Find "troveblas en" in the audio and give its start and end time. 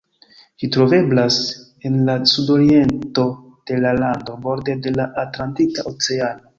0.75-1.99